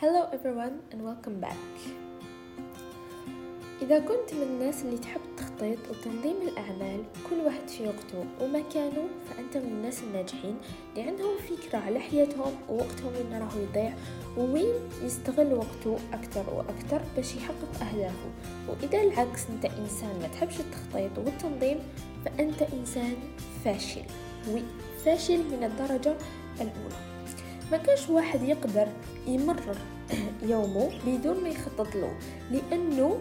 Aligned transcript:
Hello 0.00 0.28
everyone 0.32 0.76
and 0.92 1.02
welcome 1.02 1.40
back. 1.40 1.58
إذا 3.82 3.98
كنت 3.98 4.34
من 4.34 4.42
الناس 4.42 4.82
اللي 4.82 4.98
تحب 4.98 5.20
التخطيط 5.30 5.78
وتنظيم 5.90 6.36
الأعمال 6.48 7.04
كل 7.30 7.36
واحد 7.36 7.68
في 7.68 7.86
وقته 7.86 8.24
ومكانه 8.40 9.08
فأنت 9.28 9.56
من 9.56 9.72
الناس 9.72 10.02
الناجحين 10.02 10.56
اللي 10.90 11.10
عندهم 11.10 11.36
فكرة 11.38 11.78
على 11.78 11.98
حياتهم 11.98 12.52
ووقتهم 12.68 13.12
وين 13.16 13.42
راهو 13.42 13.60
يضيع 13.60 13.94
ووين 14.36 14.74
يستغل 15.02 15.52
وقته 15.54 15.96
أكتر 16.12 16.54
وأكتر 16.54 17.00
باش 17.16 17.34
يحقق 17.34 17.82
أهدافه. 17.82 18.30
وإذا 18.68 19.02
العكس 19.02 19.46
أنت 19.50 19.64
إنسان 19.64 20.18
ما 20.22 20.28
تحبش 20.28 20.60
التخطيط 20.60 21.18
والتنظيم 21.18 21.78
فأنت 22.24 22.62
إنسان 22.62 23.14
فاشل. 23.64 24.04
وي 24.48 24.62
فاشل 25.04 25.38
من 25.38 25.64
الدرجة 25.64 26.16
الأولى. 26.60 27.07
ما 27.72 27.76
كاش 27.76 28.08
واحد 28.08 28.42
يقدر 28.42 28.88
يمرر 29.26 29.76
يومه 30.50 30.90
بدون 31.06 31.42
ما 31.42 31.48
يخطط 31.48 31.94
له. 31.94 32.12
لأنه 32.50 33.18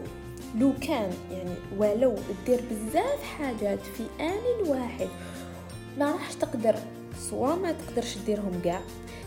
لو 0.55 0.73
كان 0.81 1.11
يعني 1.31 1.55
ولو 1.77 2.15
دير 2.45 2.61
بزاف 2.71 3.23
حاجات 3.23 3.79
في 3.79 4.03
آن 4.19 4.67
واحد 4.69 5.07
ما 5.97 6.11
راحش 6.11 6.35
تقدر 6.35 6.75
سوا 7.19 7.55
ما 7.55 7.71
تقدرش 7.71 8.17
ديرهم 8.17 8.61
كاع 8.63 8.81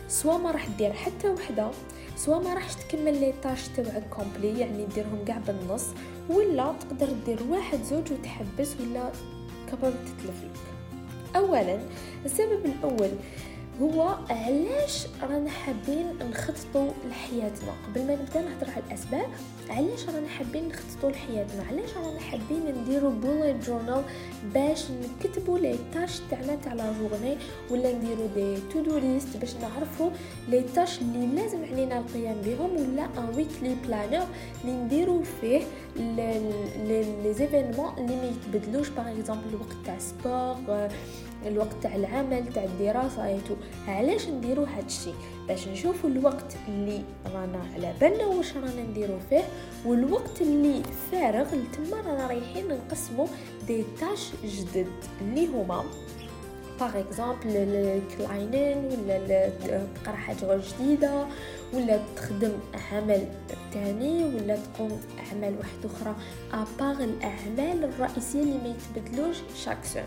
سوا 0.09 0.39
ما 0.39 0.51
راح 0.51 0.69
دير 0.69 0.93
حتى 0.93 1.29
وحدة 1.29 1.71
سوا 2.17 2.39
ما 2.39 2.55
راحش 2.55 2.75
تكمل 2.75 3.21
les 3.21 3.35
tâches 3.43 3.69
تبعك 3.69 4.09
complet 4.11 4.61
يعني 4.61 4.87
ديرهم 4.95 5.25
كاع 5.27 5.39
بالنص 5.39 5.87
ولا 6.31 6.75
تقدر 6.81 7.09
دير 7.27 7.39
واحد 7.51 7.83
زوج 7.83 8.13
وتحبس 8.13 8.75
ولا 8.81 9.11
كبر 9.71 9.91
تتلف 9.91 10.45
اولا 11.37 11.79
السبب 12.25 12.67
الأول 12.67 13.11
هو 13.83 14.17
علاش 14.31 15.07
رانا 15.23 15.51
حابين 15.51 16.07
نخططوا 16.31 16.91
لحياتنا؟ 17.11 17.73
قبل 17.87 18.07
ما 18.07 18.15
نبدأ 18.15 18.41
نهضر 18.41 18.71
على 18.71 18.83
الأسباب 18.89 19.27
علاش 19.71 20.09
رانا 20.09 20.29
حابين 20.29 20.69
نخططوا 20.69 21.11
لحياتنا؟ 21.11 21.65
علاش 21.71 21.91
رانا 21.97 22.21
حابين 22.21 22.75
نديروا 22.83 23.11
bullet 23.11 23.65
journal 23.67 24.03
باش 24.55 24.85
نكتبوا 24.91 25.59
les 25.59 25.79
tâches 25.95 26.21
تاعنا 26.31 26.55
تاع 26.65 26.73
la 26.73 26.93
journée 27.01 27.37
ولا 27.71 27.93
نديروا 27.93 28.29
des 28.35 28.57
to-do 28.73 28.99
lists 28.99 29.37
باش 29.37 29.55
نعرفوا 29.57 30.11
les 30.49 30.63
tâches 30.75 30.99
اللي 31.01 31.27
لازم 31.43 31.65
علينا 31.73 31.99
القيام 31.99 32.37
بهم 32.41 32.71
ولا 32.77 33.05
un 33.05 33.35
weekly 33.37 33.75
planner 33.87 34.27
اللي 34.65 34.77
نديروا 34.77 35.23
فيه 35.41 35.61
les 35.97 37.35
événements 37.35 37.93
اللي 37.99 38.17
ما 38.17 38.25
يتبدلوش 38.25 38.89
par 38.89 39.09
exemple 39.19 39.49
الوقت 39.49 39.77
تاع 39.85 39.99
sport 39.99 40.89
الوقت 41.47 41.75
تاع 41.83 41.97
العمل 41.97 42.53
تاع 42.53 42.65
الدراسة 42.65 43.27
et 43.27 43.36
tout 43.36 43.55
علاش 43.89 44.29
نديرو 44.29 44.65
هادشي؟ 44.65 45.11
باش 45.49 45.69
نشوفوا 45.69 46.11
الوقت 46.11 46.57
اللي 46.69 47.03
رانا 47.35 47.63
على 47.75 47.95
بالنا 48.01 48.27
واش 48.27 48.57
رانا 48.57 48.83
نديرو 48.83 49.19
فيه 49.31 49.45
والوقت 49.87 50.41
اللي 50.41 50.83
فارغ 51.13 51.49
تما 51.51 51.97
رانا 51.97 52.27
رايحين 52.27 52.69
نقسمو 52.69 53.27
des 53.67 53.85
tâches 54.01 54.31
جدد 54.45 54.87
اللي 55.21 55.47
هما 55.47 55.85
par 56.81 57.01
exemple 57.01 57.57
ال 57.57 57.70
cleaning 57.70 58.79
ولا 59.05 59.49
تقرا 60.05 60.17
حاجة 60.17 60.61
جديدة 60.81 61.27
ولا 61.75 62.01
تخدم 62.17 62.53
عمل 62.93 63.27
تاني 63.73 64.25
ولا 64.25 64.57
تقوم 64.57 65.01
اعمال 65.19 65.55
واحدة 65.59 65.91
أخرى 65.95 66.15
à 66.53 66.63
part 66.63 67.05
الأعمال 67.05 67.85
الرئيسية 67.85 68.43
اللي 68.43 68.59
ما 68.59 68.75
يتبدلوش 68.97 69.37
chaque 69.65 69.85
semaine 69.85 70.07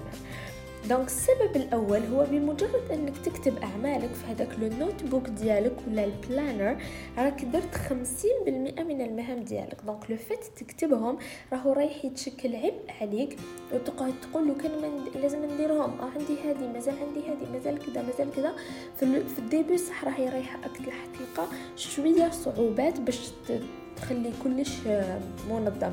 donc 0.89 1.08
السبب 1.08 1.56
الأول 1.56 2.00
هو 2.00 2.26
بمجرد 2.31 2.92
أنك 2.92 3.17
تكتب 3.17 3.58
أعمالك 3.58 4.14
في 4.14 4.26
هذاك 4.31 4.50
le 4.59 4.67
notebook 4.67 5.30
ديالك 5.30 5.75
ولا 5.88 6.06
ال 6.06 6.14
planner 6.14 6.78
راك 7.17 7.45
درت 7.45 7.75
50% 7.75 8.50
من 8.81 9.02
المهام 9.02 9.40
ديالك. 9.40 9.78
donc 9.86 10.09
le 10.09 10.17
fait 10.17 10.45
تكتبهم 10.56 11.17
راهو 11.53 11.73
رايح 11.73 12.06
يتشكل 12.06 12.56
عبء 12.56 12.81
عليك 13.02 13.38
وتقعد 13.73 14.13
تقول 14.22 14.47
له 14.47 14.56
كان 14.56 14.72
من 14.72 15.22
لازم 15.22 15.46
نديرهم. 15.46 16.00
آه 16.00 16.09
عندي 16.09 16.38
هذه 16.46 16.72
مازال 16.74 16.96
عندي 17.07 17.19
هذه 17.19 17.52
مازال 17.53 17.80
كذا 17.80 18.02
مازال 18.02 18.31
كذا. 18.36 18.53
في, 18.97 19.24
في 19.28 19.40
ال 19.40 19.46
début 19.46 19.78
صح 19.78 20.03
راهي 20.03 20.30
رايحه 20.30 20.59
تلقى 20.62 21.47
شوية 21.75 22.30
صعوبات 22.30 23.00
باش 23.00 23.31
تخلي 23.96 24.31
كلش 24.44 24.72
منظم. 25.50 25.91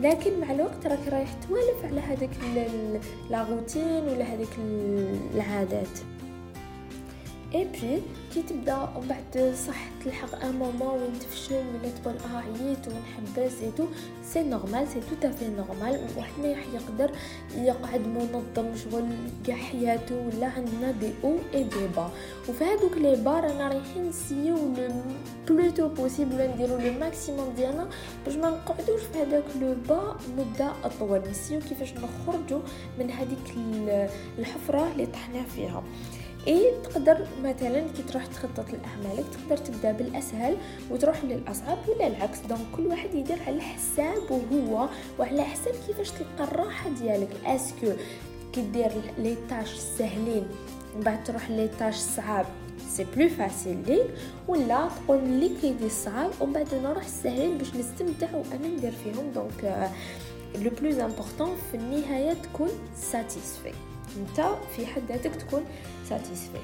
لكن 0.00 0.40
مع 0.40 0.50
الوقت 0.50 0.86
راك 0.86 1.08
رايح 1.08 1.28
توالف 1.48 1.84
على 1.84 2.00
هذيك 2.00 2.30
la 3.30 3.42
routine 3.50 4.08
ولا 4.08 4.24
هذيك 4.24 4.48
العادات. 5.34 5.98
اي 7.54 7.64
بي 7.64 8.02
كي 8.34 8.42
تبدا 8.42 8.88
ومن 8.96 9.08
بعد 9.08 9.54
صح 9.66 9.88
تلحق 10.04 10.44
un 10.44 10.54
moment 10.54 11.02
وين 11.02 11.18
تفشل 11.20 11.54
ولا 11.54 11.90
تقول 11.90 12.14
آه 12.14 12.38
عييت 12.38 12.78
ونحبس 12.88 13.52
tout 13.76 13.84
c'est 14.24 14.42
normal 14.42 14.88
c'est 14.88 15.16
tout 15.20 15.32
à 15.32 15.36
fait 15.36 15.48
normal 15.48 16.00
واحد 16.16 16.32
ما 16.42 16.48
يقدر 16.48 17.10
يقعد 17.56 18.00
منظم 18.00 18.76
شغل 18.76 19.04
كاع 19.46 19.56
حياته 19.56 20.14
ولا 20.14 20.46
عندنا 20.46 20.90
دي 20.90 21.10
أو 21.24 21.36
اي 21.54 21.62
دي 21.62 21.86
با 21.96 22.10
وفي 22.48 22.64
هذوك 22.64 22.92
les 22.96 23.16
bas 23.16 23.40
رانا 23.40 23.68
رايحين 23.68 24.08
نسيو 24.08 24.56
le 24.56 24.92
plus 25.48 25.71
tôt 25.71 25.88
possible 25.88 26.50
نديرو 26.50 26.76
le 26.76 26.92
maximum 26.92 27.54
ديالنا 27.56 27.88
باش 28.24 28.34
ما 28.34 28.50
نقعدوش 28.50 29.00
في 29.12 29.18
هذاك 29.22 29.44
le 29.60 29.74
bas 29.88 30.16
مدة 30.38 30.72
أطول. 30.84 31.22
نسيو 31.30 31.60
كيفاش 31.60 31.94
نخرجوا 31.94 32.60
من 32.98 33.10
هذيك 33.10 33.54
الحفرة 34.38 34.92
اللي 34.92 35.06
طحنا 35.06 35.42
فيها. 35.42 35.82
اي 36.48 36.70
تقدر 36.84 37.26
مثلا 37.42 37.80
كي 37.80 38.02
تروح 38.02 38.26
تخطط 38.26 38.66
لأعمالك 38.72 39.24
تقدر 39.32 39.56
تبدأ 39.56 39.92
بالأسهل 39.92 40.56
وتروح 40.90 41.24
للأصعب 41.24 41.78
ولا 41.88 42.06
العكس. 42.06 42.38
donc 42.38 42.60
كل 42.76 42.86
واحد 42.86 43.14
يدير 43.14 43.38
على 43.46 43.60
حساب 43.60 44.42
هو 44.52 44.88
وعلى 45.18 45.42
حساب 45.42 45.74
كيفاش 45.86 46.10
تلقى 46.10 46.44
الراحة 46.52 46.90
ديالك. 46.90 47.28
est-ce 47.46 47.77
que 47.77 47.92
كي 48.52 48.62
دير 48.62 48.92
les 49.18 49.36
tâches 49.50 49.68
سهلين 49.98 50.46
من 50.96 51.00
بعد 51.00 51.24
تروح 51.24 51.50
les 51.50 51.68
tâches 51.78 51.96
صعاب 51.96 52.46
c'est 52.88 53.06
plus 53.16 53.28
facile 53.28 53.78
ليك؟ 53.86 54.06
ولا 54.48 54.88
تقول 54.88 55.28
لي 55.28 55.50
كيدي 55.60 55.88
صعاب 55.88 56.30
ومن 56.40 56.52
بعد 56.52 56.74
نروح 56.74 57.04
السهلين 57.04 57.58
باش 57.58 57.74
نستمتع 57.74 58.28
وأنا 58.34 58.68
ندير 58.68 58.92
فيهم. 59.04 59.30
donc 59.34 59.90
le 60.54 60.70
plus 60.80 60.98
important 60.98 61.56
في 61.70 61.76
النهاية 61.76 62.32
تكون 62.32 62.68
satisfait 62.96 63.72
انت 64.16 64.46
في 64.76 64.86
حد 64.86 65.02
ذاتك 65.08 65.34
تكون 65.36 65.64
satisfait 66.08 66.60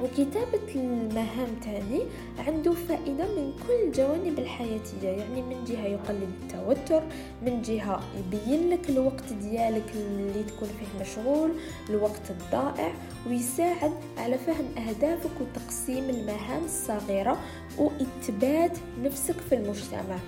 وكتابة 0.00 0.74
المهام 0.74 1.48
تاني 1.64 2.02
عنده 2.38 2.72
فائدة 2.72 3.24
من 3.24 3.52
كل 3.66 3.72
الجوانب 3.86 4.38
الحياتية 4.38 5.08
يعني 5.08 5.42
من 5.42 5.64
جهة 5.64 5.86
يقلل 5.86 6.28
التوتر 6.42 7.02
من 7.42 7.62
جهة 7.62 8.00
يبين 8.18 8.70
لك 8.70 8.90
الوقت 8.90 9.32
ديالك 9.32 9.92
اللي 9.94 10.42
تكون 10.42 10.68
فيه 10.68 11.00
مشغول 11.00 11.50
الوقت 11.90 12.30
الضائع 12.30 12.92
ويساعد 13.28 13.92
على 14.18 14.38
فهم 14.38 14.86
أهدافك 14.88 15.30
وتقسيم 15.40 16.10
المهام 16.10 16.64
الصغيرة 16.64 17.38
وإثبات 17.78 18.78
نفسك 19.02 19.36
في 19.48 19.54
المجتمع. 19.54 20.18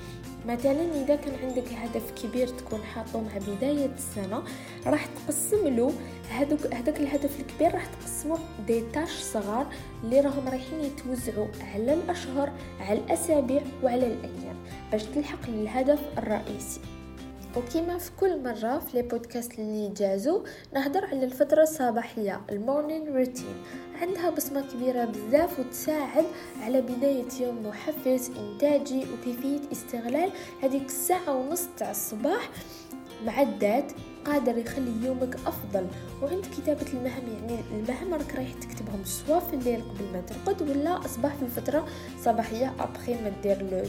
مثلا 0.47 1.05
إذا 1.05 1.17
كان 1.17 1.35
عندك 1.43 1.73
هدف 1.73 2.23
كبير 2.23 2.49
تكون 2.49 2.83
حاطه 2.83 3.21
مع 3.21 3.39
بداية 3.39 3.91
السنة 3.97 4.43
راح 4.87 5.07
تقسم 5.07 5.69
له 5.69 5.93
هذوك 6.31 6.75
هذاك 6.75 7.01
الهدف 7.01 7.41
الكبير 7.41 7.75
راح 7.75 7.87
تقسمه 7.87 8.39
دي 8.67 8.81
تاش 8.93 9.11
صغار 9.11 9.67
اللي 10.05 10.21
راهم 10.21 10.49
رايحين 10.49 10.81
يتوزعوا 10.81 11.47
على 11.75 11.95
الأشهر 11.95 12.53
على 12.81 12.99
الأسابيع 12.99 13.63
وعلى 13.83 14.07
الأيام 14.07 14.57
باش 14.93 15.03
تلحق 15.03 15.51
للهدف 15.51 16.01
الرئيسي. 16.19 16.81
وكما 17.57 17.99
في 17.99 18.11
كل 18.21 18.43
مرة 18.43 18.79
في 18.79 18.97
لي 18.97 19.03
بودكاست 19.03 19.59
اللي 19.59 19.89
جازو 19.89 20.45
نهضر 20.75 21.05
على 21.05 21.25
الفترة 21.25 21.63
الصباحية 21.63 22.41
المورنين 22.51 23.17
روتين. 23.17 23.55
عندها 24.03 24.31
بصمة 24.31 24.65
كبيرة 24.73 25.05
بزاف 25.05 25.61
وتساعد 25.61 26.25
على 26.63 26.81
بداية 26.81 27.29
يوم 27.41 27.67
محفز 27.67 28.31
إنتاجي 28.39 29.05
وكيفية 29.13 29.61
استغلال 29.73 30.31
هذيك 30.63 30.87
الساعة 30.87 31.37
ونص 31.37 31.67
تاع 31.77 31.91
الصباح 31.91 32.51
معدات 33.27 33.93
قادر 34.25 34.59
يخلي 34.59 35.07
يومك 35.07 35.35
أفضل. 35.47 35.87
وعند 36.23 36.47
كتابة 36.57 36.87
المهام 36.93 37.23
يعني 37.29 37.61
المهام 37.71 38.15
راك 38.15 38.35
رايح 38.35 38.53
تكتبهم 38.53 39.05
سوا 39.05 39.41
في 39.41 39.55
الليل 39.57 39.83
قبل 39.83 40.05
ما 40.13 40.21
ترقد 40.21 40.63
ولا 40.63 41.05
أصبح 41.05 41.35
في 41.35 41.43
الفترة 41.43 41.87
الصباحيه 42.19 42.73
après 42.81 43.15
ما 43.15 43.33
دير 43.43 43.87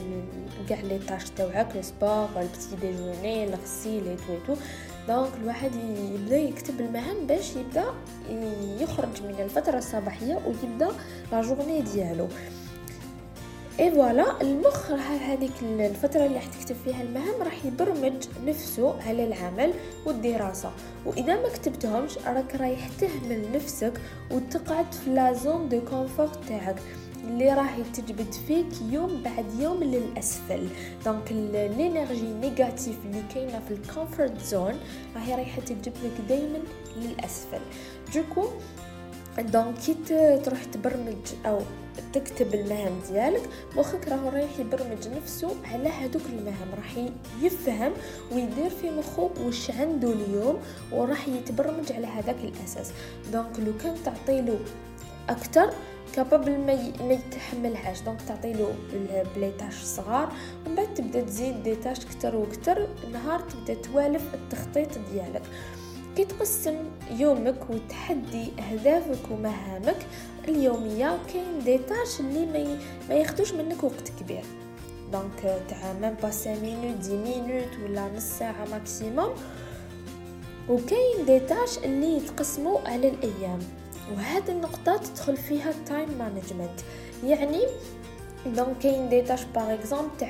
كاع 0.69 0.79
les 0.81 0.99
tâches 0.99 1.29
تاوعك 1.29 1.75
le 1.75 1.81
sport 1.81 2.27
ال 2.41 2.47
petit 2.47 2.75
déjeuner 2.81 3.43
الغسيل 3.43 4.07
et 4.07 4.15
tout 4.47 4.55
donc 5.07 5.29
الواحد 5.41 5.71
يبدأ 6.15 6.37
يكتب 6.37 6.81
المهام 6.81 7.27
باش 7.27 7.55
يبدأ 7.55 7.85
يخرج 8.79 9.23
من 9.23 9.35
الفترة 9.39 9.77
الصباحية 9.77 10.39
ويبدأ 10.47 10.91
la 11.31 11.41
journée 11.41 11.81
ديالو. 11.81 12.27
et 13.81 13.91
voilà 13.91 14.41
المخ 14.41 14.91
هذيك 14.91 15.51
الفترة 15.61 16.25
اللي 16.25 16.35
راح 16.35 16.45
تكتب 16.45 16.75
فيها 16.85 17.01
المهام 17.01 17.41
راح 17.41 17.65
يبرمج 17.65 18.27
نفسه 18.45 19.01
على 19.07 19.23
العمل 19.23 19.73
والدراسة. 20.05 20.71
وإذا 21.05 21.35
ما 21.35 21.49
كتبتهمش 21.49 22.17
راك 22.17 22.55
رايح 22.55 22.89
تهمل 22.99 23.51
نفسك 23.55 23.93
وتقعد 24.31 24.93
في 24.93 25.09
la 25.09 25.33
zone 25.33 25.69
de 25.69 25.81
confort 25.89 26.39
تاعك 26.47 26.75
اللي 27.23 27.53
راهي 27.53 27.83
تجبد 27.93 28.33
فيك 28.47 28.67
يوم 28.91 29.23
بعد 29.23 29.45
يوم 29.59 29.83
للأسفل. 29.83 30.67
donc 31.05 31.31
ال 31.31 31.44
énergie 31.44 32.33
négative 32.41 32.95
اللي 33.05 33.23
كاينة 33.33 33.61
في 33.67 33.73
ال 33.73 33.82
comfort 33.82 34.41
zone 34.41 34.79
راهي 35.15 35.35
رايحة 35.35 35.61
تجبدك 35.61 36.21
دائما 36.29 36.59
للأسفل. 36.97 37.61
du 38.15 38.26
coup 38.26 38.47
donc 39.39 39.75
كي 39.77 39.93
تروح 40.37 40.63
تبرمج 40.63 41.15
أو 41.45 41.59
تكتب 42.13 42.53
المهام 42.53 42.99
ديالك 43.11 43.49
مخك 43.75 44.07
راهو 44.07 44.29
رايح 44.29 44.59
يبرمج 44.59 45.07
نفسه 45.07 45.55
على 45.65 45.89
هذوك 45.89 46.21
المهام. 46.29 46.67
راح 46.75 46.97
يفهم 47.41 47.93
ويدير 48.31 48.69
في 48.69 48.89
مخه 48.89 49.29
واش 49.39 49.71
عنده 49.71 50.13
اليوم 50.13 50.59
وراح 50.91 51.27
يتبرمج 51.27 51.91
على 51.91 52.07
هذاك 52.07 52.35
الأساس. 52.43 52.91
donc 53.33 53.59
لو 53.59 53.73
كان 53.83 53.95
تعطيله 54.05 54.59
أكثر 55.29 55.73
capable 56.13 56.59
ما 56.59 57.13
يتحملهاش. 57.13 58.01
donc 58.01 58.21
تعطي 58.21 58.53
له 58.53 58.73
ب 59.35 59.40
les 59.40 59.55
tâches 59.55 59.83
صغار 59.83 60.31
ومن 60.65 60.75
بعد 60.75 60.93
تبدا 60.93 61.21
تزيد 61.21 61.63
des 61.63 61.75
tâches 61.75 62.05
كتر 62.05 62.35
وكتر 62.35 62.87
نهار 63.13 63.39
تبدا 63.39 63.73
توالف 63.73 64.23
التخطيط 64.33 64.89
ديالك. 65.13 65.43
كي 66.17 66.25
تقسم 66.25 66.75
يومك 67.11 67.69
وتحدي 67.69 68.51
أهدافك 68.59 69.31
ومهامك. 69.31 69.97
اليوميه 70.47 71.17
كاين 71.33 71.59
des 71.65 71.77
tâches 71.77 72.19
اللي 72.19 72.45
ما 72.45 72.77
ما 73.09 73.15
ياخذوش 73.15 73.53
منك 73.53 73.83
وقت 73.83 74.11
كبير. 74.19 74.43
donc 75.11 75.61
تاع 75.69 75.93
même 76.01 76.13
pas 76.13 76.29
5 76.29 76.59
minutes 76.61 76.99
10 76.99 77.15
minutes 77.15 77.69
ولا 77.83 78.09
نص 78.17 78.23
ساعة 78.23 78.65
maximum 78.71 79.29
وكاين 80.69 81.25
des 81.25 81.39
tâches 81.39 81.77
اللي 81.77 82.17
يتقسموا 82.17 82.79
على 82.85 83.09
الأيام. 83.09 83.59
وهذه 84.15 84.51
النقطة 84.51 84.97
تدخل 84.97 85.37
فيها 85.37 85.69
ال 85.69 85.77
time 85.77 86.09
management 86.19 86.79
يعني 87.25 87.61
donc 88.45 88.77
كاين 88.83 89.09
des 89.09 89.21
tâches 89.21 89.43
par 89.55 89.73
exemple 89.73 90.17
تاع 90.19 90.29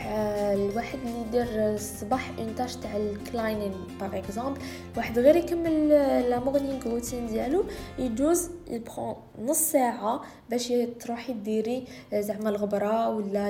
الواحد 0.54 1.00
اللي 1.06 1.22
يدير 1.22 1.74
الصباح 1.74 2.31
une 2.39 2.56
tâche 2.56 2.75
تاع 2.75 2.98
ال 2.98 3.06
cleaning 3.06 3.71
par 4.01 4.18
exemple 4.18 4.59
واحد 4.98 5.19
غير 5.19 5.36
يكمل 5.36 5.90
la 6.30 6.39
morning 6.39 6.88
routine 6.88 7.27
ديالو 7.28 7.63
يجوز 8.00 8.50
ي 8.71 8.79
prend 8.79 9.15
نص 9.39 9.57
ساعه 9.57 10.21
باش 10.50 10.73
تروحي 11.00 11.33
ديري 11.33 11.83
زعما 12.13 12.50
الغبره 12.50 13.09
ولا 13.09 13.50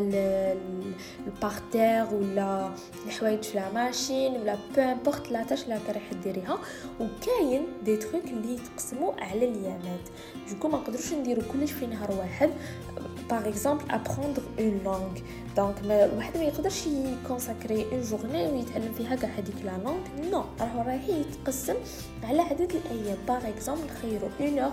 ال 1.27 1.37
par 1.37 1.66
terre 1.66 2.15
ولا 2.15 2.69
الحوايج 3.05 3.43
في 3.43 3.61
machine 3.73 4.33
ولا 4.33 4.55
peu 4.75 4.81
importe 4.81 5.31
la 5.31 5.43
tâche 5.43 5.67
لا 5.67 5.79
رايحه 5.87 6.15
ديريها 6.23 6.57
وكاين 6.99 7.61
des 7.85 7.97
trucs 7.97 8.23
اللي 8.23 8.53
يتقسموا 8.53 9.13
على 9.17 9.45
الايامات 9.45 10.09
du 10.51 10.57
coup 10.57 10.67
ما 10.67 10.77
نقدروش 10.77 11.13
نديرو 11.13 11.41
كلش 11.53 11.71
في 11.71 11.87
نهار 11.87 12.11
واحد 12.11 12.49
par 13.29 13.47
exemple 13.49 13.83
apprendre 13.91 14.41
une 14.59 14.81
langue 14.85 15.17
donc 15.57 15.75
الواحد 15.83 16.37
ما 16.37 16.43
يقدرش 16.43 16.87
ي 16.87 16.97
consacrer 16.97 17.85
une 17.91 18.01
journée 18.01 18.47
ويتعلم 18.47 18.93
فيها 18.97 19.15
كاع 19.15 19.29
هذيك 19.29 19.55
la 19.63 19.71
langue 19.83 20.29
non 20.31 20.43
راهو 20.59 20.81
رايح 20.81 21.09
يتقسم 21.09 21.75
على 22.23 22.41
عدد 22.41 22.71
الأيام. 22.75 23.17
par 23.27 23.47
exemple 23.47 23.89
خيرو 24.01 24.27
une 24.41 24.59
heure 24.59 24.71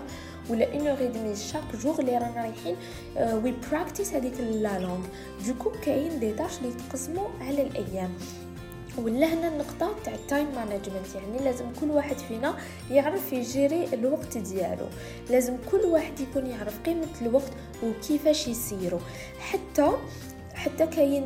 ولا 0.49 0.73
une 0.73 0.87
heure 0.87 1.05
demie 1.05 1.35
chaque 1.35 1.75
jour 1.83 1.99
اللي 1.99 2.17
رانا 2.17 2.41
رايحين 2.41 2.75
وي 3.17 3.53
practice 3.71 4.13
هذيك 4.13 4.39
la 4.39 4.79
langue 4.79 5.05
du 5.47 5.55
coup 5.55 5.71
كاين 5.83 6.19
des 6.19 6.31
tâches 6.31 6.57
اللي 6.57 6.69
يتقسموا 6.69 7.27
على 7.41 7.61
الأيام. 7.61 8.13
ولا 8.97 9.33
هنا 9.33 9.47
النقطة 9.47 9.95
تاع 10.05 10.13
ال 10.13 10.20
time 10.20 10.47
management 10.55 11.15
يعني 11.15 11.45
لازم 11.45 11.65
كل 11.81 11.91
واحد 11.91 12.17
فينا 12.17 12.57
يعرف 12.91 13.33
ي 13.33 13.42
gérer 13.42 13.87
الوقت 13.93 14.37
ديالو. 14.37 14.85
لازم 15.29 15.57
كل 15.71 15.77
واحد 15.85 16.19
يكون 16.19 16.45
يعرف 16.47 16.79
قيمة 16.85 17.07
الوقت 17.21 17.51
وكيفاش 17.83 18.47
يسيرو. 18.47 18.99
حتى 19.39 19.91
حتى 20.59 20.87
كاين 20.87 21.25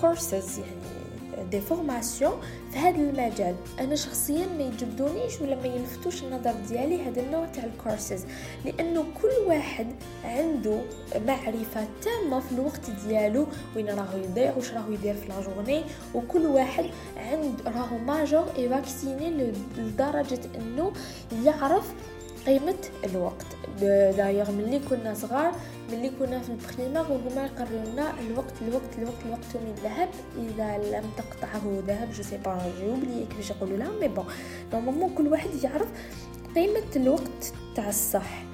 كورسز 0.00 0.58
يعني 0.58 1.50
des 1.50 1.60
formations 1.60 2.32
في 2.72 2.78
هذا 2.78 2.96
المجال. 2.96 3.54
أنا 3.80 3.96
شخصيا 3.96 4.46
ما 4.58 4.62
يجبدونيش 4.62 5.40
ولا 5.40 5.56
ما 5.56 5.66
يلفتوش 5.66 6.22
النظر 6.22 6.54
ديالي 6.68 7.02
هذا 7.02 7.20
النوع 7.22 7.46
تاع 7.46 7.64
الكورسز 7.64 8.24
لأنه 8.64 9.04
كل 9.22 9.46
واحد 9.46 9.86
عنده 10.24 10.80
معرفة 11.26 11.86
تامة 12.02 12.40
في 12.40 12.52
الوقت 12.52 12.90
ديالو 13.06 13.46
وين 13.76 13.88
راهو 13.90 14.18
يضيع 14.18 14.54
واش 14.56 14.72
راهو 14.72 14.92
يدير 14.92 15.14
في 15.14 15.28
لا 15.28 15.82
وكل 16.14 16.46
واحد 16.46 16.84
عند 17.16 17.60
راهو 17.66 17.98
majeur 17.98 18.44
et 18.58 18.68
vacciné 18.68 19.52
لدرجة 19.78 20.40
إنه 20.58 20.92
يعرف 21.44 21.94
قيمة 22.46 22.74
الوقت. 23.04 23.46
دايوغ 24.16 24.50
ملي 24.50 24.78
كنا 24.78 25.14
صغار 25.14 25.52
ملي 25.92 26.10
كنا 26.18 26.40
في 26.40 26.48
ال 26.48 26.54
primaire 26.54 27.00
وهما 27.00 27.44
يقرروا 27.44 27.84
لنا 27.92 28.20
الوقت 28.20 28.52
الوقت 28.62 28.98
الوقت 28.98 29.18
الوقت 29.26 29.56
من 29.56 29.74
ذهب 29.84 30.08
اذا 30.38 30.78
لم 30.78 31.10
تقطعه 31.16 31.82
ذهب 31.86 32.10
je 32.10 32.22
sais 32.22 32.36
pas 32.36 32.72
j'ai 32.78 32.90
oublié 32.90 33.26
كيفاش 33.30 33.50
يقولوا 33.50 33.76
لها 33.76 33.90
mais 34.00 34.08
bon 34.08 34.24
normalement 34.72 35.14
كل 35.14 35.26
واحد 35.28 35.50
يعرف 35.62 35.88
قيمة 36.54 36.96
الوقت 36.96 37.52
تاع 37.76 37.88
الصح. 37.88 38.44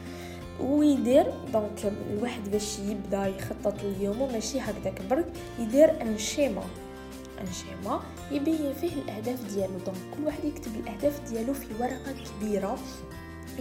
ويدير 0.60 1.26
donc 1.52 1.92
الواحد 2.10 2.50
باش 2.50 2.78
يبدأ 2.78 3.26
يخطط 3.26 3.74
اليوم 3.82 4.32
ماشي 4.32 4.60
هكذاك 4.60 5.02
برك 5.10 5.32
يدير 5.58 6.02
un 6.02 6.18
schéma 6.18 6.62
un 7.40 7.46
schéma 7.52 8.00
يبين 8.30 8.72
فيه 8.80 8.92
الأهداف 8.92 9.54
ديالو. 9.54 9.78
donc 9.86 9.96
كل 10.16 10.24
واحد 10.26 10.44
يكتب 10.44 10.74
الأهداف 10.76 11.30
ديالو 11.30 11.54
في 11.54 11.66
ورقة 11.80 12.14
كبيرة. 12.40 12.78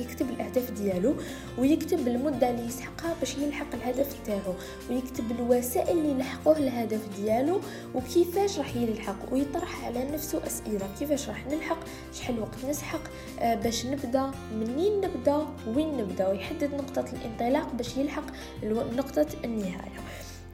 يكتب 0.02 0.30
الأهداف 0.30 0.72
ديالو 0.72 1.16
ويكتب 1.58 2.08
المدة 2.08 2.50
اللي 2.50 2.66
يسحقها 2.66 3.16
باش 3.20 3.38
يلحق 3.38 3.74
الهدف 3.74 4.16
تاعو 4.26 4.54
ويكتب 4.90 5.32
الوسائل 5.32 5.98
اللي 5.98 6.12
يلحقوه 6.12 6.58
الهدف 6.58 7.02
ديالو 7.16 7.62
وكيفاش 7.96 8.58
راح 8.58 8.76
يلحق 8.76 9.34
ويطرح 9.34 9.86
على 9.86 10.12
نفسه 10.12 10.48
أسئلة 10.48 10.88
كيفاش 11.00 11.30
راح 11.30 11.48
نلحق 11.48 11.80
شحال 12.14 12.40
وقت 12.40 12.66
نسحق 12.70 13.02
آه 13.40 13.56
باش 13.56 13.86
نبدأ 13.86 14.32
منين 14.54 15.02
نبدأ 15.02 15.46
وين 15.68 15.98
نبدأ 15.98 16.28
ويحدد 16.30 16.74
نقطة 16.74 17.06
الانطلاق 17.14 17.74
باش 17.74 17.98
يلحق 17.98 18.26
نقطة 18.64 19.28
النهاية. 19.44 20.00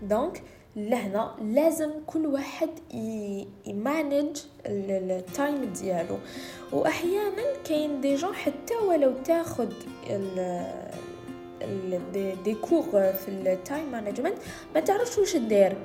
donc 0.01 0.43
لهنا 0.75 1.35
لازم 1.41 1.91
كل 2.07 2.25
واحد 2.25 2.69
ي 3.65 3.75
manage 3.75 4.37
ال 4.65 4.85
time 4.85 5.65
ديالو. 5.65 6.17
وأحيانا 6.71 7.43
كاين 7.69 8.01
des 8.01 8.15
gens 8.15 8.35
حتى 8.35 8.75
ولو 8.87 9.13
تاخد 9.25 9.73
des 12.43 12.55
cours 12.61 12.91
في 12.91 13.27
ال 13.27 13.40
time 13.40 13.91
management 13.91 14.37
ما 14.75 14.79
تعرفش 14.79 15.17
واش 15.17 15.35
دير 15.35 15.77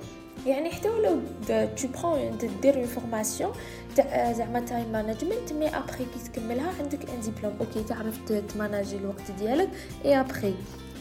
يعني 0.46 0.70
حتى 0.70 0.88
ولو 0.88 1.20
tu 1.48 1.88
prends 2.02 2.38
des 2.62 2.74
une 2.74 2.86
formation 2.86 3.52
تاع 3.96 4.32
زعما 4.32 4.60
time 4.60 4.92
management 4.92 5.52
mais 5.52 5.68
après 5.68 5.96
كي 6.14 6.30
تكملها 6.32 6.72
عندك 6.80 7.10
un 7.10 7.20
diplôme 7.20 7.56
OK 7.60 7.82
تعرف 7.82 8.32
ت 8.54 8.59
manager 8.60 8.96
الوقت 8.96 9.30
ديالك 9.38 9.68
et 10.04 10.20
après 10.20 10.54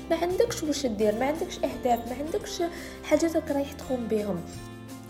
ما 0.09 0.15
عندكش 0.21 0.63
واش 0.63 0.85
دير 0.85 1.15
ما 1.19 1.25
عندكش 1.25 1.57
أهداف 1.57 1.99
ما 2.07 2.15
عندكش 2.19 2.63
حاجات 3.03 3.51
رايح 3.51 3.71
تقوم 3.71 4.07
بهم 4.07 4.41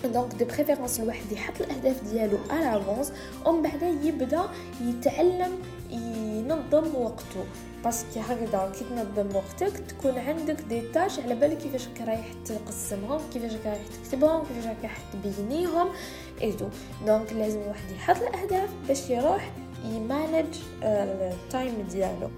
donc 0.03 0.33
de 0.33 0.45
préférence 0.45 0.99
الواحد 0.99 1.31
يحط 1.31 1.61
الأهداف 1.61 2.03
ديالو 2.03 2.37
à 2.49 2.77
l'avance 2.77 3.11
ومن 3.45 3.61
بعد 3.61 3.83
يبدأ 4.03 4.43
يتعلم 4.81 5.51
ينظم 5.89 6.95
وقته. 6.95 7.45
parce 7.83 8.06
que 8.06 8.19
هكذا 8.19 8.71
كي 8.79 8.85
تنظم 8.85 9.35
وقتك 9.35 9.77
تكون 9.77 10.17
عندك 10.17 10.61
des 10.61 10.81
tâches 10.81 11.19
على 11.19 11.35
بالك 11.35 11.57
كيفاش 11.57 11.87
رايح 12.07 12.27
تقسمهم 12.45 13.21
كيفاش 13.33 13.51
رايح 13.65 13.81
تكتبهم 13.87 14.43
كيفاش 14.45 14.65
رايح 14.65 14.97
تبينيهم 15.13 15.87
et 16.41 16.65
tout 17.05 17.19
donc 17.19 17.33
لازم 17.33 17.61
الواحد 17.61 17.91
يحط 17.95 18.21
الأهداف 18.21 18.69
باش 18.87 19.09
يروح 19.09 19.51
ي 19.85 19.95
manage 19.95 20.55
ال 20.83 21.04
time 21.04 21.87
ديالو. 21.91 22.29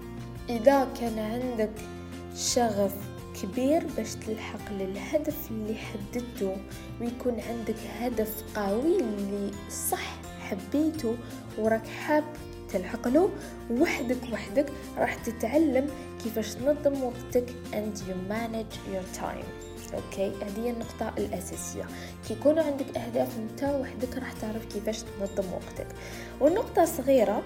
إذا 0.48 0.88
كان 1.00 1.18
عندك 1.18 1.70
شغف 2.36 2.94
كبير 3.42 3.86
باش 3.96 4.14
تلحق 4.14 4.72
للهدف 4.72 5.50
اللي 5.50 5.74
حددته 5.74 6.56
ويكون 7.00 7.40
عندك 7.40 7.76
هدف 8.00 8.44
قوي 8.56 9.00
اللي 9.00 9.50
صح 9.90 10.16
حبيته 10.40 11.16
وراك 11.58 11.86
حاب 11.86 12.24
تلحق 12.72 13.08
له. 13.08 13.30
وحدك 13.70 14.32
وحدك 14.32 14.66
راح 14.98 15.14
تتعلم 15.14 15.90
كيفاش 16.24 16.54
تنظم 16.54 17.02
وقتك 17.02 17.48
and 17.72 17.98
you 17.98 18.32
manage 18.32 18.76
your 18.92 19.20
time. 19.20 19.46
OK 19.94 20.32
هذه 20.42 20.70
النقطة 20.70 21.12
الأساسية. 21.18 21.86
كي 22.28 22.34
يكون 22.34 22.58
عندك 22.58 22.96
أهداف 22.96 23.38
أنت 23.38 23.64
وحدك 23.64 24.16
راح 24.16 24.32
تعرف 24.32 24.64
كيفاش 24.64 25.02
تنظم 25.02 25.52
وقتك. 25.52 25.86
والنقطة 26.40 26.84
صغيرة 26.84 27.42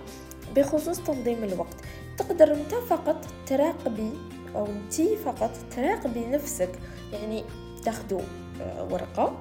بخصوص 0.57 1.01
تنظيم 1.01 1.45
الوقت 1.45 1.77
تقدر 2.19 2.55
أنت 2.55 2.75
فقط 2.75 3.25
تراقبي 3.47 4.11
أو 4.57 4.67
انتي 4.67 5.17
فقط 5.17 5.51
تراقبي 5.77 6.27
نفسك 6.27 6.71
يعني 7.13 7.45
تاخدوا 7.85 8.21
آه، 8.61 8.89
ورقة 8.93 9.37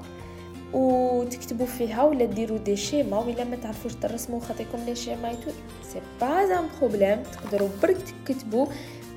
وتكتبوا 0.74 1.66
فيها 1.66 2.04
ولا 2.04 2.26
ديروا 2.26 2.58
des 2.58 2.76
schémas 2.76 3.20
ولا 3.20 3.44
ما 3.44 3.56
تعرفوش 3.56 3.94
ترسموا 3.94 4.40
خطيكم 4.40 4.78
les 4.86 4.96
schémas 4.96 5.30
et 5.30 5.37
tout 5.37 5.52
c'est 5.94 6.02
pas 6.22 6.60
un 6.60 6.66
problème 6.80 7.24
تقدروا 7.24 7.70
برك 7.84 7.98
تكتبوا 8.26 8.66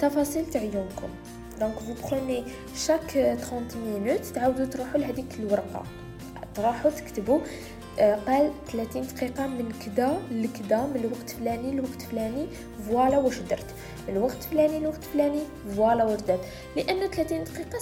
تفاصيل 0.00 0.46
تاع 0.46 0.62
يومكم. 0.62 1.08
donc 1.60 1.78
vous 1.78 2.08
prenez 2.08 2.44
chaque 2.76 3.10
30 3.10 3.68
minutes 3.86 4.24
تعاودوا 4.24 4.64
تروحوا 4.64 5.00
لهذيك 5.00 5.34
الورقة. 5.38 5.82
تروحوا 6.54 6.90
تكتبوا 6.90 7.40
آه، 7.98 8.14
قال 8.14 8.50
30 8.72 9.02
دقيقة 9.02 9.46
من 9.46 9.72
كدا 9.86 10.18
لكدا 10.30 10.86
من 10.86 10.96
الوقت 10.96 11.30
فلاني 11.30 11.76
لوقت 11.76 12.02
فلاني. 12.02 12.46
voilà 12.88 13.18
واش 13.18 13.38
درت. 13.38 13.74
الوقت 14.08 14.42
فلاني 14.42 14.78
لوقت 14.78 15.04
فلاني 15.04 15.40
voilà 15.76 16.04
واش 16.04 16.20
درت 16.20 16.40
لأن 16.76 17.10
30 17.10 17.44
دقيقة 17.44 17.78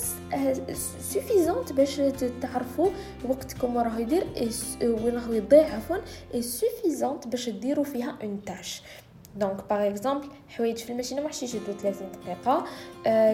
suffisantes 1.12 1.72
باش 1.72 2.00
تعرفوا 2.42 2.90
وقتكم 3.28 3.78
راه 3.78 3.98
يدير 3.98 4.26
وين 4.82 5.14
راه 5.14 5.34
يضيع 5.34 5.74
عفوا 5.74 5.96
suffisantes 6.40 7.26
باش 7.28 7.48
ديروا 7.48 7.84
فيها 7.84 8.18
une 8.22 8.40
tâche 8.46 8.82
donc 9.36 9.68
par 9.70 9.88
exemple 9.88 10.28
حوايج 10.48 10.76
في 10.76 10.90
الماشينة 10.90 11.20
ما 11.22 11.28
حشيش 11.28 11.54
يدو 11.54 11.72
30 11.82 12.08
دقيقة. 12.12 12.64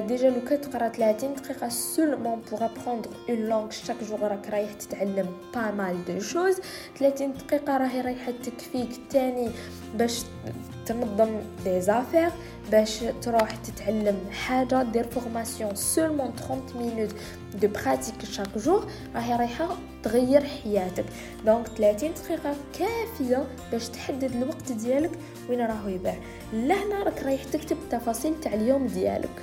déjà 0.06 0.30
لو 0.30 0.40
كتقرا 0.40 0.88
30 0.88 1.34
دقيقة 1.34 1.68
seulement 1.68 2.40
pour 2.50 2.64
apprendre 2.64 3.10
une 3.28 3.38
langue 3.38 3.70
chaque 3.70 3.96
jour 4.04 4.26
راك 4.26 4.48
رايح 4.50 4.72
تتعلم 4.72 5.36
pas 5.54 5.70
mal 5.70 6.04
de 6.04 6.20
choses 6.20 6.56
30 6.98 7.32
دقيقة 7.32 7.76
راهي 7.76 8.00
رايحة 8.00 8.32
تكفيك 8.32 8.88
تاني 9.10 9.50
باش 9.94 10.22
تنظم 10.86 11.40
des 11.64 11.80
affaires 11.80 12.30
باش 12.70 12.98
تروح 13.22 13.50
تتعلم 13.50 14.18
حاجة 14.32 14.82
دير 14.82 15.06
formation 15.06 15.74
seulement 15.74 16.32
30 16.36 16.62
minutes 16.74 17.14
de 17.54 17.68
pratique 17.68 18.24
chaque 18.24 18.58
jour 18.58 18.86
راهي 19.14 19.36
رايحة 19.36 19.68
تغير 20.02 20.44
حياتك. 20.44 21.04
donc 21.46 21.68
30 21.68 22.10
دقيقة 22.14 22.54
كافية 22.78 23.46
باش 23.72 23.88
تحدد 23.88 24.36
الوقت 24.36 24.72
ديالك 24.72 25.10
وين 25.50 25.60
راهو 25.60 25.88
يضيع 25.88 26.14
لهنا 26.52 27.02
راك 27.02 27.22
رايح 27.22 27.44
تكتب 27.44 27.76
التفاصيل 27.76 28.40
تاع 28.40 28.54
اليوم 28.54 28.86
ديالك. 28.86 29.42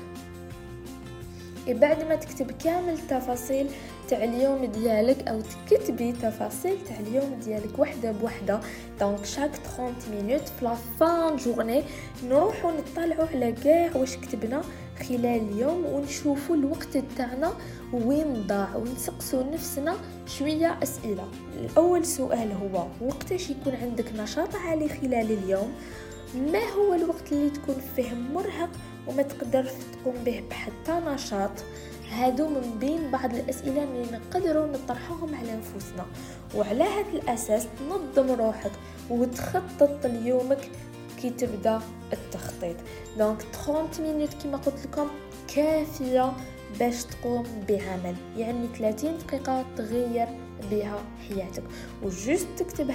بعد 1.67 2.03
ما 2.03 2.15
تكتب 2.15 2.51
كامل 2.51 2.93
التفاصيل 2.93 3.67
تاع 4.09 4.23
اليوم 4.23 4.65
ديالك 4.65 5.27
أو 5.27 5.41
تكتبي 5.41 6.11
تفاصيل 6.11 6.77
تاع 6.87 6.99
اليوم 6.99 7.39
ديالك 7.45 7.79
وحدة 7.79 8.11
بوحدة. 8.11 8.59
donc 8.99 9.25
chaque 9.25 9.51
30 9.55 9.95
minutes 10.11 10.49
في 10.49 10.65
la 10.65 10.75
fin 10.99 11.35
journée 11.35 11.83
نروحو 12.23 12.71
نطلعوا 12.71 13.27
على 13.33 13.51
كاع 13.51 13.89
واش 13.95 14.17
كتبنا 14.17 14.61
خلال 15.09 15.25
اليوم؟ 15.25 15.85
ونشوفوا 15.85 16.55
الوقت 16.55 16.97
تاعنا 17.17 17.53
وين 17.93 18.47
ضاع. 18.47 18.75
ونسقسوا 18.75 19.43
نفسنا 19.43 19.95
شوية 20.27 20.77
أسئلة. 20.83 21.27
الأول 21.59 22.05
سؤال 22.05 22.51
هو 22.51 22.87
وقتاش 23.01 23.49
يكون 23.49 23.75
عندك 23.75 24.05
نشاط 24.17 24.55
عالي 24.55 24.89
خلال 24.89 25.31
اليوم؟ 25.31 25.73
ما 26.35 26.63
هو 26.77 26.93
الوقت 26.93 27.31
اللي 27.31 27.49
تكون 27.49 27.75
فيه 27.95 28.13
مرهق 28.33 28.69
وما 29.07 29.23
تقدرش 29.23 29.71
تقوم 29.93 30.15
به 30.25 30.43
بحتى 30.49 30.91
نشاط؟ 31.07 31.51
هادو 32.11 32.47
من 32.47 32.77
بين 32.79 33.11
بعض 33.11 33.35
الأسئلة 33.35 33.83
اللي 33.83 34.05
نقدروا 34.11 34.67
نطرحهم 34.67 35.35
على 35.35 35.53
أنفسنا. 35.53 36.05
وعلى 36.55 36.83
هذا 36.83 37.09
الأساس 37.13 37.67
تنظم 37.79 38.31
روحك 38.31 38.71
وتخطط 39.09 40.05
ليومك 40.05 40.69
كي 41.21 41.29
تبدأ 41.29 41.81
التخطيط. 42.13 42.75
donc 43.17 43.41
30 43.41 43.89
minutes 43.99 44.33
كما 44.43 44.57
قلت 44.57 44.85
لكم 44.85 45.07
كافية 45.55 46.33
باش 46.79 47.03
تقوم 47.03 47.43
بعمل. 47.69 48.15
يعني 48.37 48.67
30 48.77 49.17
دقيقة 49.17 49.65
تغير 49.77 50.27
بها 50.71 50.99
حياتك. 51.29 51.63
و 52.03 52.11
juste 52.11 52.47
تكتب 52.57 52.91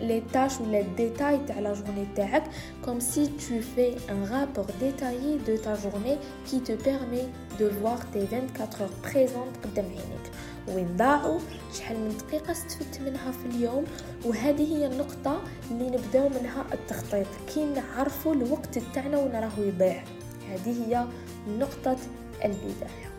les 0.00 0.20
tâches 0.20 0.60
ou 0.60 0.66
les 0.70 0.84
détails 0.96 1.40
de 1.48 1.60
la 1.60 1.74
journée 1.74 2.06
تاعك. 2.16 2.44
Comme 2.82 3.00
si 3.00 3.30
tu 3.32 3.60
fais 3.60 3.96
un 4.08 4.24
rapport 4.24 4.66
détaillé 4.80 5.38
de 5.46 5.56
ta 5.56 5.74
journée 5.74 6.18
qui 6.46 6.60
te 6.60 6.72
permet 6.72 7.26
voir 7.64 7.98
tes 8.12 8.24
24 8.24 8.82
heures 8.82 8.96
présentes 9.02 9.56
قدام 9.64 9.84
عينيك. 9.84 10.32
وين 10.68 10.96
ضاعوا 10.96 11.38
شحال 11.74 11.96
من 12.00 12.16
دقيقة 12.18 12.52
استفدت 12.52 13.00
منها 13.00 13.32
في 13.32 13.46
اليوم. 13.46 13.84
وهذه 14.24 14.76
هي 14.76 14.86
النقطة 14.86 15.42
اللي 15.70 15.90
نبدأو 15.90 16.28
منها 16.28 16.64
التخطيط. 16.72 17.26
كي 17.54 17.64
نعرفوا 17.64 18.34
الوقت 18.34 18.78
تاعنا 18.94 19.18
وين 19.18 19.32
راهو 19.32 19.62
يضيع. 19.62 20.04
هذه 20.50 20.86
هي 20.86 21.06
نقطة 21.58 21.96
البداية. 22.44 23.17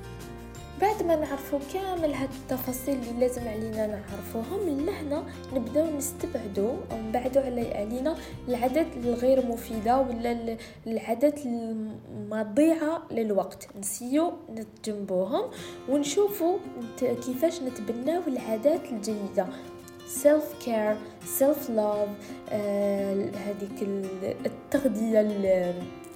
بعد 0.81 1.03
ما 1.03 1.15
نعرفوا 1.15 1.59
كامل 1.73 2.13
هاد 2.13 2.29
التفاصيل 2.29 2.95
اللي 2.95 3.19
لازم 3.19 3.47
علينا 3.47 3.87
نعرفوهم 3.87 4.85
لهنا 4.85 5.23
نبداو 5.53 5.97
نستبعدوا 5.97 6.73
أو 6.91 6.97
نبعدوا 6.97 7.41
على 7.41 7.73
علينا 7.73 8.15
العادات 8.47 8.87
الغير 8.97 9.45
مفيدة 9.45 9.99
ولا 9.99 10.57
العادات 10.87 11.39
المضيعة 11.45 13.01
للوقت. 13.11 13.67
n'essayer 13.79 14.33
نتجنبوهم 14.55 15.43
ونشوفوا 15.89 16.57
كيفاش 16.99 17.61
نتبناو 17.61 18.21
العادات 18.27 18.81
الجيدة. 18.91 19.47
self 20.09 20.43
care 20.65 20.97
self 21.25 21.69
love 21.69 22.09
هذيك 23.35 23.87
التغذية 24.45 25.21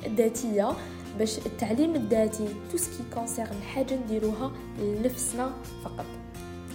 الذاتية 0.06 0.72
باش 1.20 1.38
التعليم 1.38 1.96
الذاتي 1.96 2.48
tout 2.72 2.78
ce 2.78 2.88
qui 2.88 3.04
concerne 3.14 3.62
حاجة 3.74 3.96
نديروها 3.96 4.52
لنفسنا 4.80 5.52
فقط. 5.84 6.06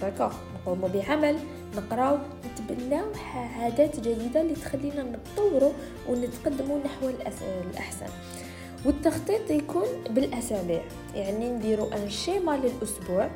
d'accord 0.01 0.33
نقوموا 0.55 0.89
بعمل 0.89 1.39
نقراو 1.75 2.17
نتبناو 2.45 3.05
عادات 3.35 3.99
جديدة 3.99 4.41
اللي 4.41 4.53
تخلينا 4.53 5.03
نتطوروا 5.03 5.71
ونتقدموا 6.09 6.79
نحو 6.85 7.09
الأحسن. 7.71 8.09
والتخطيط 8.85 9.51
يكون 9.51 9.87
بالأسابيع. 10.09 10.81
يعني 11.15 11.49
نديرو 11.49 11.85
un 11.85 12.09
schéma 12.09 12.57
للأسبوع. 12.57 13.29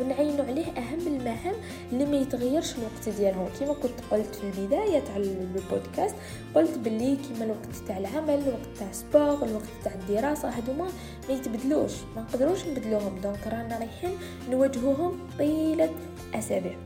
ونعينوا 0.00 0.44
عليه 0.44 0.66
اهم 0.66 1.06
المهام 1.06 1.54
اللي 1.92 2.04
ما 2.06 2.16
يتغيرش 2.16 2.74
الوقت 2.78 3.08
ديالهم 3.18 3.48
كما 3.60 3.74
كنت 3.74 4.00
قلت 4.10 4.34
في 4.34 4.44
البدايه 4.44 5.00
تاع 5.00 5.16
البودكاست 5.16 6.14
قلت 6.54 6.78
باللي 6.78 7.16
كما 7.16 7.44
الوقت 7.44 7.76
تاع 7.88 7.98
العمل 7.98 8.30
الوقت 8.30 8.66
تاع 8.78 8.92
sport 8.92 9.48
الوقت 9.48 9.68
تاع 9.84 9.92
الدراسه 9.94 10.48
هذوما 10.48 10.88
ما 11.28 11.34
يتبدلوش 11.34 11.92
ما 12.16 12.22
نقدروش 12.22 12.66
نبدلوهم 12.66 13.18
donc 13.22 13.46
رانا 13.46 13.78
رايحين 13.78 14.10
نواجهوهم 14.50 15.18
طيله 15.38 15.90
اسابيع 16.34 16.76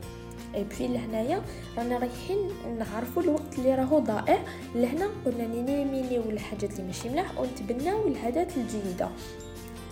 اي 0.55 0.63
بي 0.63 0.87
لهنايا 0.87 1.41
رانا 1.77 1.97
رايحين 1.97 2.37
نعرفوا 2.79 3.21
الوقت 3.23 3.57
اللي 3.59 3.75
راهو 3.75 3.99
ضائع 3.99 4.39
لهنا 4.75 5.09
قلنا 5.25 5.47
n'éliminer 5.47 6.21
الحاجات 6.21 6.71
اللي 6.71 6.83
ماشي 6.83 7.09
ملاح 7.09 7.39
ونتبناو 7.39 8.07
العادات 8.07 8.57
الجيده 8.57 9.09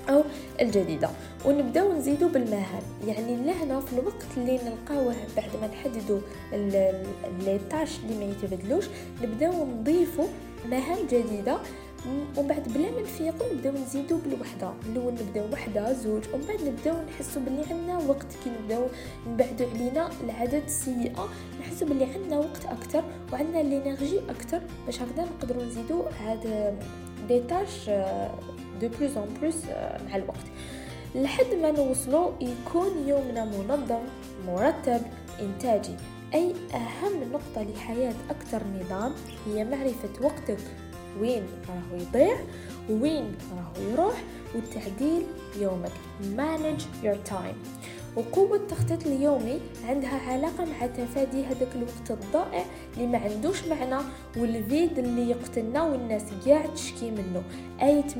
أو 0.10 0.24
الجديدة. 0.62 1.10
ونبداو 1.46 1.94
نزيدو 1.94 2.28
بالمهام 2.28 2.84
يعني 3.08 3.36
لهنا 3.36 3.80
في 3.80 3.94
الوقت 3.94 4.26
اللي 4.38 4.60
نلقاوه 4.66 5.16
بعد 5.38 5.50
ما 5.62 5.68
نحددوا 5.68 6.20
les 7.46 7.60
tâches 7.72 8.00
اللي 8.00 8.26
ما 8.26 8.32
يتبدلوش 8.32 8.86
نبداو 9.22 9.66
نضيفوا 9.66 10.28
مهام 10.70 10.98
جديدة. 11.12 11.58
ومن 12.38 12.48
بعد 12.48 12.74
بلا 12.74 12.92
ما 12.92 13.02
نفيقوا 13.02 13.54
نبداو 13.54 13.74
نزيدو 13.74 14.18
بالوحدة. 14.18 14.74
الأول 14.86 15.14
نبداو 15.14 15.46
وحدة 15.54 15.94
زوج 15.94 16.24
ومن 16.34 16.46
بعد 16.48 16.62
نبداو 16.62 16.96
نحسوا 17.04 17.42
بلي 17.42 17.64
عندنا 17.72 17.98
وقت 17.98 18.28
كي 18.44 18.50
نبدأو 18.50 18.88
نبعدوا 19.28 19.68
علينا 19.76 20.10
العادات 20.24 20.66
السيئة. 20.66 21.30
نحسوا 21.60 21.88
بلي 21.88 22.06
عندنا 22.06 22.38
وقت 22.38 22.66
أكثر 22.66 23.04
وعندنا 23.34 23.64
l'énergie 23.64 24.20
أكثر 24.30 24.62
باش 24.86 25.02
هكذا 25.02 25.24
نقدروا 25.24 25.64
نزيدو 25.64 26.02
هاد 26.02 26.76
des 27.28 27.40
tâches 27.40 27.90
de 28.84 28.98
plus 29.00 29.18
en 29.18 29.38
plus 29.42 29.56
مع 30.10 30.16
الوقت 30.16 30.46
لحد 31.16 31.54
ما 31.62 31.72
نوصلوا 31.72 32.32
يكون 32.42 33.08
يومنا 33.08 33.46
منظم 33.46 34.02
مرتب 34.48 35.02
إنتاجي. 35.42 35.96
أي 36.34 36.54
أهم 36.74 37.32
نقطة 37.34 37.64
لحياة 37.64 38.14
أكثر 38.30 38.62
نظام 38.80 39.14
هي 39.48 39.64
معرفة 39.64 40.10
وقتك. 40.22 40.58
وين 41.22 41.44
راهو 41.70 42.02
يضيع؟ 42.02 42.38
وين 42.90 43.36
راهو 43.52 43.92
يروح؟ 43.92 44.24
وتعديل 44.56 45.24
يومك. 45.60 45.92
Manage 46.38 47.06
your 47.06 47.30
time. 47.32 47.83
وقوة 48.16 48.58
التخطيط 48.58 49.08
اليومي 49.08 49.60
عندها 49.88 50.32
علاقة 50.32 50.66
مع 50.66 50.88
تفادي 50.88 51.46
هذاك 51.46 51.76
الوقت 51.76 52.12
الضائع 52.12 52.66
اللي 52.98 53.08
ما 53.08 53.18
عندوش 53.18 53.64
معنى 53.68 54.04
والفيد 54.38 55.00
اللي 55.00 55.30
يقتلنا 55.30 55.84
والناس 55.84 56.24
قاع 56.46 56.66
تشكي 56.66 57.12
منه. 57.12 57.44
أي 57.82 58.04
80% 58.10 58.16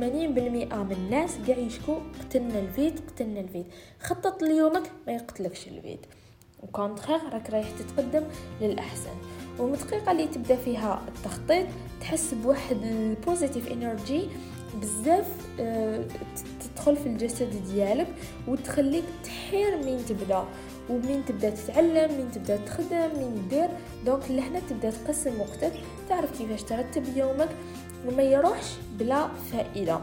من 0.76 0.92
الناس 0.92 1.38
قاع 1.48 1.58
يشكو 1.58 1.96
قتلنا 2.20 2.60
الفيد 2.60 3.00
قتلنا 3.00 3.40
الفيد. 3.40 3.66
خطط 4.00 4.42
ليومك 4.42 4.92
ما 5.08 5.14
يقتلكش 5.14 5.68
الفيد. 5.68 6.00
وكونتخيغ 6.64 7.30
راك 7.30 7.50
رايح 7.50 7.68
تتقدم 7.80 8.24
للأحسن. 8.62 9.16
ومن 9.60 9.78
اللي 10.08 10.28
تبدأ 10.28 10.56
فيها 10.56 11.02
التخطيط 11.08 11.68
تحس 12.02 12.34
بواحد 12.34 12.84
ال 12.84 12.94
positive 12.94 13.72
energy 13.72 14.28
بزاف 14.82 15.28
آه، 15.60 16.04
تدخل 16.76 16.96
في 16.96 17.06
الجسد 17.06 17.64
ديالك 17.74 18.08
وتخليك 18.48 19.04
تحير 19.24 19.78
من 19.78 20.06
تبدا 20.10 20.46
ومين 20.90 21.26
تبدا 21.26 21.50
تتعلم 21.50 22.18
مين 22.18 22.32
تبدا 22.32 22.58
تخدم 22.58 23.20
مين 23.20 23.48
دير. 23.50 23.70
donc 24.06 24.32
لهنا 24.32 24.60
تبدا 24.70 24.92
تقسم 24.92 25.40
وقتك 25.40 25.74
تعرف 26.10 26.38
كيفاش 26.38 26.64
ترتب 26.64 27.18
يومك 27.18 27.50
وما 28.08 28.24
يروحش 28.24 28.68
بلا 29.00 29.28
فائدة. 29.52 30.00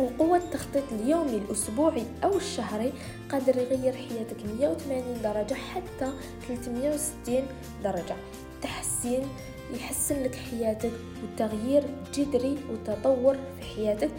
وقوة 0.00 0.36
التخطيط 0.36 0.82
اليومي 0.92 1.36
الأسبوعي 1.36 2.02
أو 2.24 2.36
الشهري 2.36 2.92
قادر 3.30 3.56
يغير 3.56 3.92
حياتك 3.92 4.36
180 4.58 5.22
درجة 5.22 5.54
حتى 5.54 6.12
360 6.48 7.46
درجة. 7.84 8.16
تحسين 8.62 9.28
يحسن 9.72 10.22
لك 10.22 10.34
حياتك 10.34 10.92
وتغيير 11.22 11.82
جذري 12.14 12.58
وتطور 12.70 13.34
في 13.34 13.62
حياتك 13.76 14.10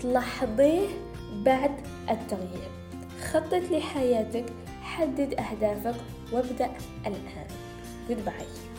تلاحظيه 0.00 0.88
بعد 1.32 1.70
التغيير. 2.10 2.70
خطط 3.32 3.70
لحياتك 3.70 4.44
حدد 4.82 5.34
أهدافك 5.34 6.00
وابدأ 6.32 6.70
الآن. 7.06 7.46
Goodbye. 8.08 8.71